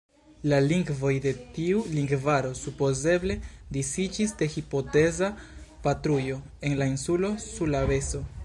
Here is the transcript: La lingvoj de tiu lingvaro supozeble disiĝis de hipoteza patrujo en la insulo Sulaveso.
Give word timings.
La 0.51 0.59
lingvoj 0.67 1.11
de 1.25 1.33
tiu 1.57 1.83
lingvaro 1.97 2.53
supozeble 2.61 3.37
disiĝis 3.77 4.35
de 4.43 4.49
hipoteza 4.57 5.31
patrujo 5.89 6.43
en 6.71 6.79
la 6.83 6.93
insulo 6.99 7.35
Sulaveso. 7.49 8.29